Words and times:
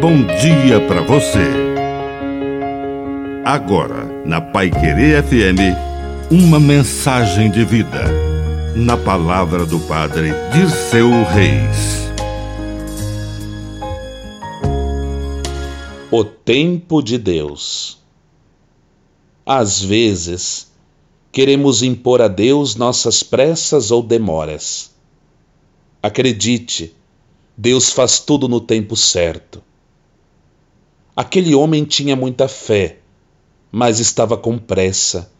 bom 0.00 0.24
dia 0.24 0.80
para 0.88 1.02
você. 1.02 1.44
Agora, 3.44 4.06
na 4.24 4.40
Pai 4.40 4.70
Querer 4.70 5.22
FM, 5.22 5.76
uma 6.30 6.58
mensagem 6.58 7.50
de 7.50 7.66
vida. 7.66 8.04
Na 8.74 8.96
palavra 8.96 9.66
do 9.66 9.78
Padre 9.80 10.30
Dirceu 10.54 11.10
Reis. 11.24 12.08
O 16.10 16.24
tempo 16.24 17.02
de 17.02 17.18
Deus. 17.18 17.98
Às 19.44 19.82
vezes, 19.82 20.72
queremos 21.30 21.82
impor 21.82 22.22
a 22.22 22.28
Deus 22.28 22.74
nossas 22.74 23.22
pressas 23.22 23.90
ou 23.90 24.02
demoras. 24.02 24.92
Acredite, 26.02 26.96
Deus 27.54 27.90
faz 27.90 28.18
tudo 28.18 28.48
no 28.48 28.62
tempo 28.62 28.96
certo. 28.96 29.62
Aquele 31.14 31.54
homem 31.54 31.84
tinha 31.84 32.14
muita 32.14 32.48
fé, 32.48 32.98
mas 33.70 33.98
estava 33.98 34.36
com 34.36 34.58
pressa. 34.58 35.30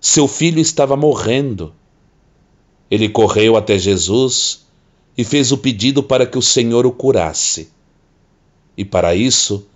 Seu 0.00 0.28
filho 0.28 0.60
estava 0.60 0.96
morrendo. 0.96 1.72
Ele 2.90 3.08
correu 3.08 3.56
até 3.56 3.78
Jesus 3.78 4.66
e 5.16 5.24
fez 5.24 5.52
o 5.52 5.58
pedido 5.58 6.02
para 6.02 6.26
que 6.26 6.38
o 6.38 6.42
Senhor 6.42 6.86
o 6.86 6.92
curasse. 6.92 7.70
E 8.76 8.84
para 8.84 9.14
isso, 9.14 9.66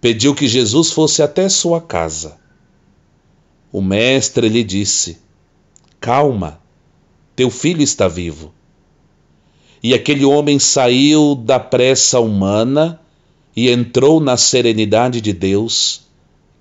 pediu 0.00 0.34
que 0.34 0.46
Jesus 0.46 0.90
fosse 0.90 1.22
até 1.22 1.48
sua 1.48 1.80
casa. 1.80 2.36
O 3.72 3.80
mestre 3.80 4.48
lhe 4.48 4.62
disse: 4.62 5.18
Calma, 5.98 6.60
teu 7.34 7.50
filho 7.50 7.82
está 7.82 8.06
vivo. 8.06 8.52
E 9.82 9.94
aquele 9.94 10.24
homem 10.24 10.58
saiu 10.58 11.34
da 11.34 11.58
pressa 11.58 12.20
humana 12.20 13.00
e 13.56 13.70
entrou 13.70 14.20
na 14.20 14.36
serenidade 14.36 15.20
de 15.20 15.32
Deus, 15.32 16.02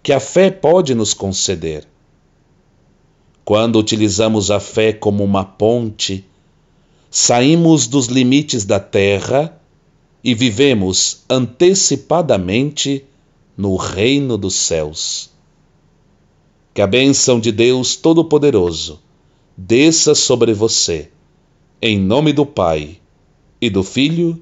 que 0.02 0.14
a 0.14 0.20
fé 0.20 0.52
pode 0.52 0.94
nos 0.94 1.14
conceder. 1.14 1.88
Quando 3.44 3.80
utilizamos 3.80 4.52
a 4.52 4.60
fé 4.60 4.94
como 4.94 5.24
uma 5.24 5.44
ponte, 5.44 6.26
saímos 7.10 7.88
dos 7.88 8.08
limites 8.08 8.64
da 8.64 8.80
terra 8.80 9.60
e 10.24 10.34
vivemos 10.34 11.24
antecipadamente 11.30 13.06
no 13.58 13.76
reino 13.76 14.38
dos 14.38 14.56
céus. 14.56 15.30
Que 16.74 16.82
a 16.82 16.88
bênção 16.88 17.40
de 17.40 17.52
Deus 17.52 17.96
Todo-Poderoso 17.96 19.00
desça 19.56 20.16
sobre 20.16 20.54
você, 20.54 21.10
em 21.82 22.00
nome 22.00 22.34
do 22.34 22.46
Pai 22.46 22.98
e 23.62 23.70
do 23.70 23.84
Filho 23.84 24.42